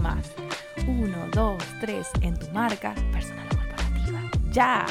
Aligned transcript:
más. 0.00 0.32
Uno, 0.86 1.28
dos, 1.32 1.62
tres, 1.80 2.08
en 2.20 2.36
tu 2.38 2.48
marca, 2.50 2.94
personal. 3.12 3.61
¡Ya! 4.52 4.84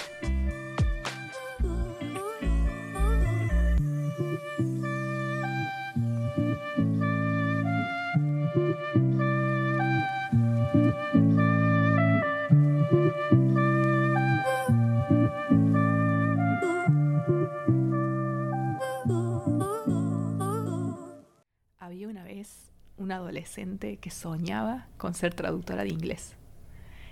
Había 21.78 22.08
una 22.08 22.24
vez 22.24 22.72
una 22.98 23.18
adolescente 23.18 23.98
que 23.98 24.10
soñaba 24.10 24.88
con 24.98 25.14
ser 25.14 25.36
traductora 25.36 25.84
de 25.84 25.90
inglés. 25.90 26.36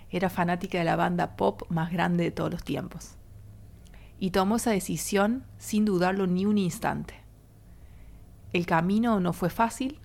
Era 0.09 0.29
fanática 0.29 0.77
de 0.77 0.83
la 0.83 0.95
banda 0.95 1.35
pop 1.35 1.63
más 1.69 1.91
grande 1.91 2.23
de 2.23 2.31
todos 2.31 2.51
los 2.51 2.63
tiempos. 2.63 3.15
Y 4.19 4.31
tomó 4.31 4.57
esa 4.57 4.71
decisión 4.71 5.45
sin 5.57 5.85
dudarlo 5.85 6.27
ni 6.27 6.45
un 6.45 6.57
instante. 6.57 7.15
El 8.51 8.65
camino 8.65 9.19
no 9.19 9.33
fue 9.33 9.49
fácil, 9.49 9.99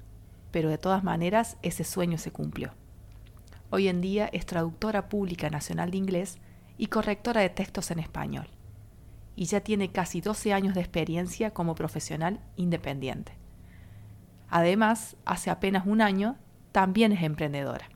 pero 0.51 0.69
de 0.69 0.79
todas 0.79 1.03
maneras 1.03 1.57
ese 1.63 1.85
sueño 1.85 2.19
se 2.19 2.31
cumplió. 2.31 2.75
Hoy 3.71 3.89
en 3.89 4.01
día 4.01 4.29
es 4.33 4.47
traductora 4.47 5.09
pública 5.09 5.51
nacional 5.51 5.91
de 5.91 5.97
inglés 5.97 6.39
y 6.77 6.87
correctora 6.89 7.41
de 7.41 7.49
textos 7.49 7.91
en 7.91 7.99
español. 7.99 8.47
Y 9.35 9.47
ya 9.47 9.61
tiene 9.61 9.91
casi 9.91 10.21
12 10.21 10.53
años 10.53 10.75
de 10.75 10.81
experiencia 10.81 11.53
como 11.53 11.75
profesional 11.75 12.41
independiente. 12.57 13.33
Además, 14.49 15.17
hace 15.25 15.51
apenas 15.51 15.87
un 15.87 16.01
año, 16.01 16.37
también 16.71 17.11
es 17.11 17.23
emprendedora. 17.23 17.89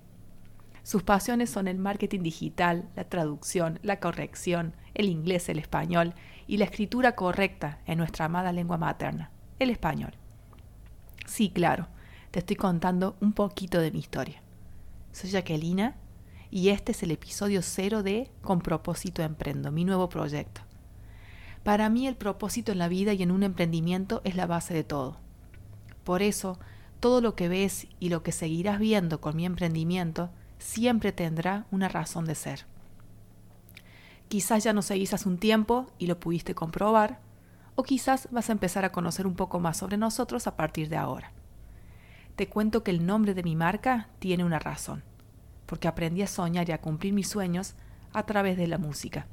Sus 0.89 1.03
pasiones 1.03 1.51
son 1.51 1.69
el 1.69 1.77
marketing 1.77 2.23
digital, 2.23 2.89
la 2.97 3.05
traducción, 3.05 3.79
la 3.83 4.01
corrección, 4.01 4.73
el 4.95 5.11
inglés, 5.11 5.51
el 5.51 5.59
español 5.59 6.15
y 6.47 6.57
la 6.57 6.65
escritura 6.65 7.15
correcta 7.15 7.81
en 7.85 7.99
nuestra 7.99 8.25
amada 8.25 8.53
lengua 8.53 8.79
materna, 8.79 9.31
el 9.59 9.69
español. 9.69 10.15
Sí, 11.27 11.51
claro, 11.51 11.89
te 12.31 12.39
estoy 12.39 12.57
contando 12.57 13.19
un 13.21 13.35
poquito 13.35 13.83
de 13.83 13.91
mi 13.91 13.99
historia. 13.99 14.41
Soy 15.13 15.29
Jacquelina 15.29 15.95
y 16.51 16.71
este 16.71 16.93
es 16.93 17.03
el 17.03 17.11
episodio 17.11 17.61
cero 17.61 18.03
de 18.03 18.31
Con 18.41 18.63
propósito 18.63 19.23
emprendo, 19.23 19.71
mi 19.71 19.85
nuevo 19.85 20.09
proyecto. 20.09 20.63
Para 21.65 21.91
mí 21.91 22.07
el 22.07 22.17
propósito 22.17 22.73
en 22.73 22.79
la 22.79 22.89
vida 22.89 23.13
y 23.13 23.23
en 23.23 23.31
un 23.31 23.43
emprendimiento 23.43 24.23
es 24.25 24.37
la 24.37 24.47
base 24.47 24.73
de 24.73 24.85
todo. 24.85 25.19
Por 26.05 26.23
eso, 26.23 26.59
todo 26.99 27.21
lo 27.21 27.35
que 27.35 27.51
ves 27.51 27.89
y 28.01 28.09
lo 28.09 28.23
que 28.23 28.33
seguirás 28.33 28.79
viendo 28.79 29.21
con 29.21 29.37
mi 29.37 29.45
emprendimiento 29.45 30.31
siempre 30.59 31.13
tendrá 31.13 31.67
una 31.71 31.89
razón 31.89 32.25
de 32.25 32.35
ser. 32.35 32.67
Quizás 34.29 34.65
ya 34.65 34.73
no 34.73 34.83
seguís 34.83 35.15
hace 35.15 35.29
un 35.29 35.39
tiempo 35.39 35.87
y 35.99 36.07
lo 36.07 36.21
pudiste 36.21 36.55
comprobar, 36.55 37.21
o 37.75 37.83
quizás 37.83 38.29
vas 38.31 38.49
a 38.49 38.53
empezar 38.53 38.85
a 38.85 38.93
conocer 38.93 39.27
un 39.27 39.35
poco 39.35 39.61
más 39.61 39.77
sobre 39.77 39.97
nosotros 39.97 40.47
a 40.47 40.57
partir 40.57 40.89
de 40.89 40.97
ahora. 40.97 41.33
Te 42.37 42.49
cuento 42.49 42.83
que 42.83 42.91
el 42.91 43.07
nombre 43.07 43.35
de 43.35 43.43
mi 43.43 43.57
marca 43.57 44.09
tiene 44.19 44.45
una 44.45 44.59
razón, 44.59 45.03
porque 45.67 45.89
aprendí 45.89 46.23
a 46.23 46.27
soñar 46.27 46.69
y 46.69 46.73
a 46.73 46.81
cumplir 46.81 47.13
mis 47.13 47.29
sueños 47.29 47.75
a 48.13 48.25
través 48.25 48.57
de 48.57 48.67
la 48.67 48.79
música. 48.79 49.27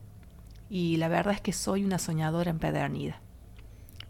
Y 0.69 0.97
la 0.97 1.07
verdad 1.07 1.33
es 1.33 1.41
que 1.41 1.53
soy 1.53 1.83
una 1.83 1.99
soñadora 1.99 2.51
empedernida. 2.51 3.19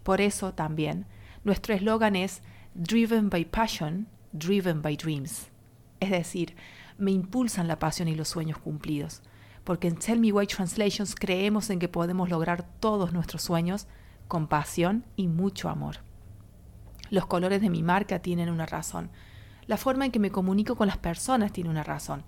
Por 0.03 0.22
eso 0.22 0.53
también 0.53 1.06
nuestro 1.44 1.73
eslogan 1.73 2.16
es 2.16 2.41
Driven 2.73 3.29
by 3.29 3.45
Passion, 3.45 4.07
Driven 4.31 4.81
by 4.81 4.97
Dreams. 4.97 5.47
Es 6.00 6.11
decir, 6.11 6.56
me 6.97 7.11
impulsan 7.11 7.67
la 7.67 7.79
pasión 7.79 8.07
y 8.07 8.16
los 8.16 8.29
sueños 8.29 8.57
cumplidos, 8.57 9.22
porque 9.63 9.88
en 9.88 9.97
Tell 9.97 10.19
Me 10.19 10.31
Why 10.31 10.47
Translations 10.47 11.16
creemos 11.16 11.69
en 11.69 11.79
que 11.79 11.89
podemos 11.89 12.29
lograr 12.29 12.63
todos 12.79 13.13
nuestros 13.13 13.41
sueños 13.41 13.88
con 14.28 14.47
pasión 14.47 15.05
y 15.16 15.28
mucho 15.28 15.69
amor. 15.69 15.97
Los 17.09 17.25
colores 17.25 17.61
de 17.61 17.69
mi 17.69 17.84
marca 17.84 18.19
tienen 18.19 18.50
una 18.50 18.66
razón. 18.66 19.11
La 19.67 19.78
forma 19.78 20.05
en 20.05 20.11
que 20.11 20.19
me 20.19 20.31
comunico 20.31 20.75
con 20.75 20.88
las 20.88 20.97
personas 20.97 21.51
tiene 21.51 21.69
una 21.69 21.84
razón. 21.84 22.23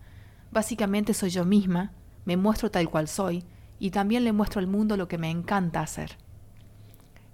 Básicamente 0.52 1.14
soy 1.14 1.30
yo 1.30 1.46
misma, 1.46 1.92
me 2.26 2.38
muestro 2.38 2.72
tal 2.72 2.90
cual 2.90 3.08
soy 3.08 3.44
y 3.80 3.92
también 3.92 4.24
le 4.24 4.34
muestro 4.34 4.60
al 4.60 4.68
mundo 4.68 4.98
lo 4.98 5.08
que 5.08 5.18
me 5.18 5.30
encanta 5.30 5.82
hacer. 5.82 6.18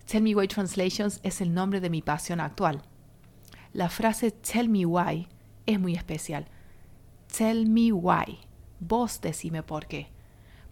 Tell 0.05 0.21
Me 0.21 0.35
Why 0.35 0.47
Translations 0.47 1.19
es 1.23 1.41
el 1.41 1.53
nombre 1.53 1.79
de 1.79 1.89
mi 1.89 2.01
pasión 2.01 2.39
actual. 2.39 2.81
La 3.71 3.89
frase 3.89 4.31
Tell 4.31 4.69
Me 4.69 4.85
Why 4.85 5.27
es 5.65 5.79
muy 5.79 5.95
especial. 5.95 6.47
Tell 7.35 7.67
me 7.67 7.91
why. 7.91 8.37
Vos 8.79 9.19
decime 9.19 9.63
por 9.63 9.87
qué. 9.87 10.11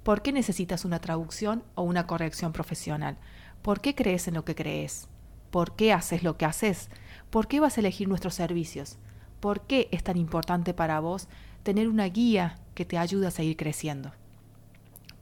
¿Por 0.03 0.22
qué 0.22 0.31
necesitas 0.31 0.85
una 0.85 0.99
traducción 0.99 1.63
o 1.73 1.81
una 1.81 2.05
corrección 2.05 2.53
profesional? 2.53 3.17
¿Por 3.63 3.81
qué 3.81 3.95
crees 3.95 4.27
en 4.27 4.35
lo 4.35 4.45
que 4.45 4.53
crees? 4.53 5.07
¿Por 5.50 5.75
qué 5.75 5.91
haces 5.91 6.21
lo 6.21 6.38
que 6.38 6.45
haces? 6.45 6.91
¿Por 7.31 7.47
qué 7.47 7.59
vas 7.59 7.77
a 7.77 7.79
elegir 7.79 8.07
nuestros 8.07 8.35
servicios? 8.35 9.00
¿Por 9.39 9.61
qué 9.61 9.89
es 9.91 10.03
tan 10.03 10.17
importante 10.17 10.75
para 10.75 11.00
vos 11.00 11.27
tener 11.63 11.88
una 11.88 12.05
guía 12.05 12.59
que 12.75 12.85
te 12.85 13.00
ayude 13.00 13.25
a 13.25 13.31
seguir 13.31 13.57
creciendo? 13.57 14.11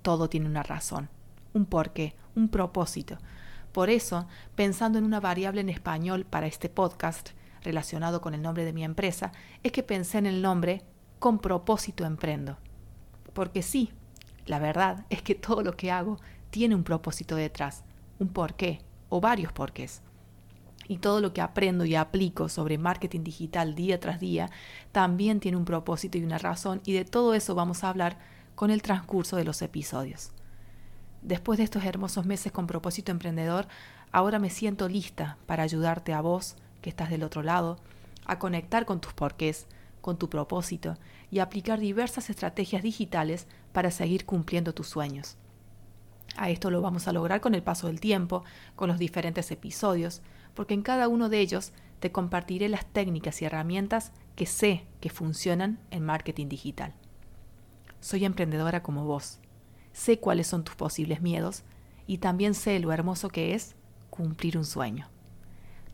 Todo 0.02 0.28
tiene 0.28 0.48
una 0.48 0.64
razón, 0.64 1.08
un 1.54 1.66
porqué, 1.66 2.16
un 2.36 2.50
propósito. 2.50 3.18
Por 3.72 3.90
eso, 3.90 4.28
pensando 4.56 5.00
en 5.00 5.06
una 5.06 5.22
variable 5.22 5.62
en 5.62 5.70
español 5.70 6.26
para 6.26 6.48
este 6.48 6.68
podcast 6.68 7.30
relacionado 7.64 8.20
con 8.20 8.34
el 8.34 8.42
nombre 8.42 8.66
de 8.66 8.74
mi 8.74 8.84
empresa, 8.84 9.32
es 9.64 9.72
que 9.72 9.84
pensé 9.84 10.18
en 10.18 10.26
el 10.26 10.42
nombre 10.42 10.84
con 11.20 11.40
propósito 11.40 12.06
emprendo. 12.06 12.58
Porque 13.34 13.62
sí, 13.62 13.92
la 14.46 14.60
verdad 14.60 15.06
es 15.10 15.22
que 15.22 15.36
todo 15.36 15.62
lo 15.62 15.76
que 15.76 15.92
hago 15.92 16.18
tiene 16.50 16.76
un 16.76 16.84
propósito 16.84 17.36
detrás, 17.36 17.84
un 18.18 18.30
porqué 18.30 18.82
o 19.10 19.22
varios 19.22 19.52
porqués. 19.52 20.02
Y 20.88 20.98
todo 20.98 21.22
lo 21.22 21.34
que 21.34 21.42
aprendo 21.42 21.86
y 21.86 21.94
aplico 21.94 22.50
sobre 22.50 22.80
marketing 22.80 23.24
digital 23.24 23.76
día 23.76 24.00
tras 24.00 24.20
día 24.20 24.50
también 24.92 25.40
tiene 25.40 25.58
un 25.58 25.66
propósito 25.66 26.18
y 26.18 26.24
una 26.24 26.40
razón 26.40 26.82
y 26.84 26.94
de 26.94 27.06
todo 27.06 27.36
eso 27.36 27.54
vamos 27.54 27.84
a 27.84 27.90
hablar 27.90 28.18
con 28.56 28.72
el 28.72 28.82
transcurso 28.82 29.36
de 29.36 29.44
los 29.44 29.62
episodios. 29.62 30.32
Después 31.22 31.58
de 31.58 31.66
estos 31.66 31.84
hermosos 31.84 32.26
meses 32.26 32.52
con 32.52 32.66
propósito 32.66 33.12
emprendedor, 33.12 33.68
ahora 34.12 34.40
me 34.40 34.50
siento 34.50 34.88
lista 34.88 35.38
para 35.46 35.64
ayudarte 35.64 36.14
a 36.14 36.22
vos, 36.22 36.56
que 36.82 36.90
estás 36.90 37.10
del 37.10 37.24
otro 37.24 37.44
lado, 37.44 37.78
a 38.26 38.40
conectar 38.40 38.86
con 38.86 39.00
tus 39.00 39.14
porqués, 39.14 39.68
con 40.10 40.18
tu 40.18 40.28
propósito 40.28 40.98
y 41.30 41.38
aplicar 41.38 41.80
diversas 41.80 42.32
estrategias 42.32 42.82
digitales 42.82 43.46
para 43.72 43.92
seguir 43.92 44.26
cumpliendo 44.26 44.74
tus 44.74 44.88
sueños. 44.88 45.38
A 46.36 46.50
esto 46.50 46.72
lo 46.72 46.82
vamos 46.82 47.08
a 47.08 47.14
lograr 47.14 47.42
con 47.42 47.54
el 47.54 47.62
paso 47.62 47.86
del 47.86 48.00
tiempo, 48.00 48.44
con 48.76 48.90
los 48.90 48.98
diferentes 48.98 49.52
episodios, 49.52 50.24
porque 50.56 50.74
en 50.74 50.82
cada 50.82 51.08
uno 51.08 51.30
de 51.30 51.42
ellos 51.42 51.74
te 52.00 52.12
compartiré 52.12 52.70
las 52.70 52.88
técnicas 52.88 53.40
y 53.40 53.46
herramientas 53.46 54.12
que 54.36 54.48
sé 54.48 54.88
que 55.00 55.12
funcionan 55.12 55.78
en 55.92 56.04
marketing 56.04 56.48
digital. 56.50 56.96
Soy 58.00 58.26
emprendedora 58.26 58.82
como 58.82 59.06
vos. 59.06 59.38
Sé 59.94 60.20
cuáles 60.20 60.48
son 60.48 60.64
tus 60.64 60.74
posibles 60.74 61.22
miedos 61.22 61.62
y 62.08 62.18
también 62.18 62.56
sé 62.56 62.80
lo 62.80 62.92
hermoso 62.92 63.30
que 63.30 63.54
es 63.54 63.76
cumplir 64.10 64.58
un 64.58 64.66
sueño. 64.66 65.08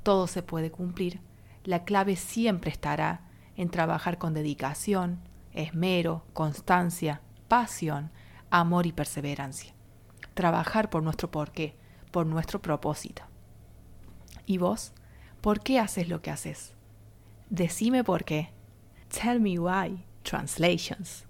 Todo 0.03 0.27
se 0.27 0.41
puede 0.41 0.71
cumplir. 0.71 1.19
La 1.65 1.83
clave 1.83 2.15
siempre 2.15 2.71
estará 2.71 3.24
en 3.55 3.69
trabajar 3.69 4.17
con 4.17 4.33
dedicación, 4.33 5.19
esmero, 5.53 6.25
constancia, 6.33 7.21
pasión, 7.47 8.11
amor 8.49 8.85
y 8.85 8.91
perseverancia. 8.91 9.73
Trabajar 10.33 10.89
por 10.89 11.03
nuestro 11.03 11.31
porqué, 11.31 11.77
por 12.11 12.25
nuestro 12.25 12.61
propósito. 12.61 13.23
¿Y 14.45 14.57
vos? 14.57 14.93
¿Por 15.41 15.61
qué 15.61 15.79
haces 15.79 16.09
lo 16.09 16.21
que 16.21 16.31
haces? 16.31 16.73
Decime 17.49 18.03
por 18.03 18.25
qué. 18.25 18.51
Tell 19.09 19.39
me 19.39 19.59
why. 19.59 20.05
Translations. 20.23 21.25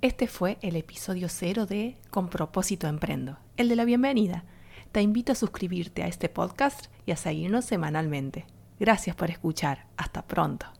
Este 0.00 0.26
fue 0.26 0.58
el 0.62 0.76
episodio 0.76 1.28
cero 1.28 1.66
de 1.66 1.98
Con 2.10 2.28
propósito 2.28 2.86
emprendo, 2.86 3.38
el 3.56 3.68
de 3.68 3.76
la 3.76 3.84
bienvenida. 3.84 4.44
Te 4.92 5.02
invito 5.02 5.32
a 5.32 5.36
suscribirte 5.36 6.02
a 6.02 6.06
este 6.08 6.28
podcast 6.28 6.86
y 7.04 7.12
a 7.12 7.16
seguirnos 7.16 7.64
semanalmente. 7.64 8.46
Gracias 8.78 9.16
por 9.16 9.30
escuchar. 9.30 9.86
Hasta 9.96 10.26
pronto. 10.26 10.77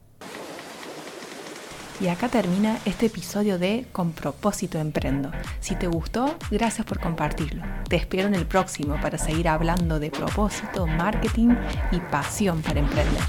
Y 2.01 2.07
acá 2.09 2.29
termina 2.29 2.79
este 2.85 3.07
episodio 3.07 3.59
de 3.59 3.87
Con 3.91 4.13
propósito 4.13 4.79
emprendo. 4.79 5.33
Si 5.61 5.75
te 5.75 5.89
gustó, 5.89 6.37
gracias 6.51 6.87
por 6.87 7.01
compartirlo. 7.01 7.65
Te 7.89 7.97
espero 7.97 8.29
en 8.29 8.35
el 8.35 8.47
próximo 8.47 9.01
para 9.01 9.19
seguir 9.19 9.49
hablando 9.49 9.99
de 9.99 10.11
propósito, 10.11 10.87
marketing 10.87 11.57
y 11.91 11.99
pasión 11.99 12.63
para 12.63 12.81
emprender. 12.81 13.23